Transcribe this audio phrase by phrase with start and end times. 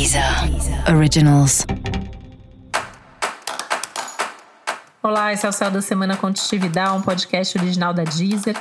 [0.00, 0.24] Deezer
[0.88, 1.66] Originals.
[5.02, 8.56] Olá, esse é o Céu da Semana Contitividade, um podcast original da Deezer.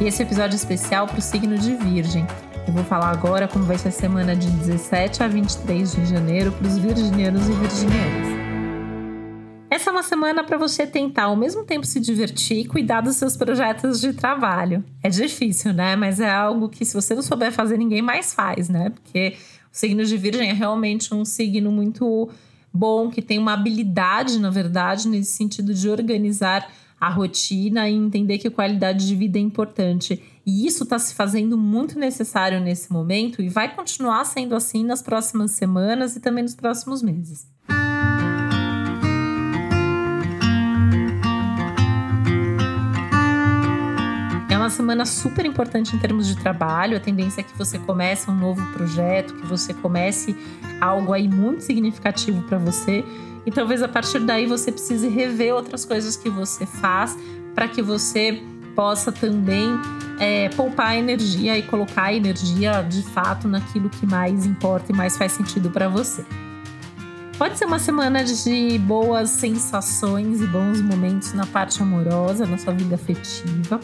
[0.00, 2.24] E esse episódio especial para o signo de Virgem.
[2.64, 6.52] Eu vou falar agora como vai ser a semana de 17 a 23 de janeiro
[6.52, 8.31] para os virginianos e virginianas.
[9.82, 13.16] Essa é uma semana para você tentar ao mesmo tempo se divertir e cuidar dos
[13.16, 14.84] seus projetos de trabalho.
[15.02, 15.96] É difícil, né?
[15.96, 18.90] Mas é algo que se você não souber fazer, ninguém mais faz, né?
[18.90, 19.34] Porque
[19.72, 22.30] o signo de Virgem é realmente um signo muito
[22.72, 28.38] bom, que tem uma habilidade, na verdade, nesse sentido de organizar a rotina e entender
[28.38, 30.22] que qualidade de vida é importante.
[30.46, 35.02] E isso está se fazendo muito necessário nesse momento e vai continuar sendo assim nas
[35.02, 37.50] próximas semanas e também nos próximos meses.
[44.72, 46.96] Semana super importante em termos de trabalho.
[46.96, 50.36] A tendência é que você comece um novo projeto, que você comece
[50.80, 53.04] algo aí muito significativo para você.
[53.46, 57.16] E talvez a partir daí você precise rever outras coisas que você faz
[57.54, 58.42] para que você
[58.74, 59.68] possa também
[60.18, 65.32] é, poupar energia e colocar energia de fato naquilo que mais importa e mais faz
[65.32, 66.24] sentido para você.
[67.38, 72.72] Pode ser uma semana de boas sensações e bons momentos na parte amorosa, na sua
[72.72, 73.80] vida afetiva.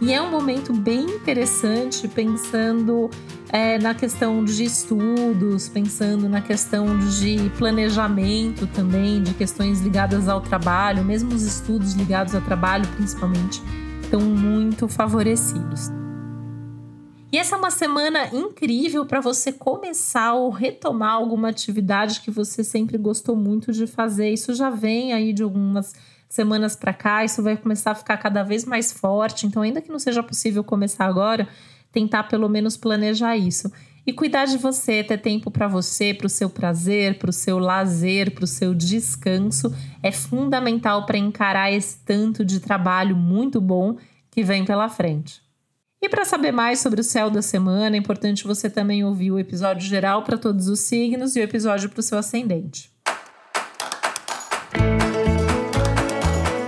[0.00, 3.10] E é um momento bem interessante pensando
[3.48, 10.40] é, na questão de estudos, pensando na questão de planejamento também, de questões ligadas ao
[10.40, 13.60] trabalho, mesmo os estudos ligados ao trabalho, principalmente,
[14.00, 15.90] estão muito favorecidos.
[17.32, 22.62] E essa é uma semana incrível para você começar ou retomar alguma atividade que você
[22.62, 24.30] sempre gostou muito de fazer.
[24.30, 25.92] Isso já vem aí de algumas
[26.28, 29.46] semanas para cá, isso vai começar a ficar cada vez mais forte.
[29.46, 31.48] Então, ainda que não seja possível começar agora,
[31.90, 33.72] tentar pelo menos planejar isso.
[34.06, 37.58] E cuidar de você, ter tempo para você, para o seu prazer, para o seu
[37.58, 43.96] lazer, para o seu descanso, é fundamental para encarar esse tanto de trabalho muito bom
[44.30, 45.42] que vem pela frente.
[46.00, 49.38] E para saber mais sobre o céu da semana, é importante você também ouvir o
[49.38, 52.90] episódio geral para todos os signos e o episódio para o seu ascendente.